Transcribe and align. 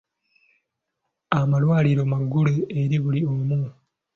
Amalwaliro 1.39 2.03
maggule 2.11 2.53
eri 2.81 2.97
buli 3.03 3.19
omu. 3.31 3.59